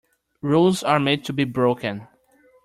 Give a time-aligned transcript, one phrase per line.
[0.41, 2.07] Rules are made to be broken.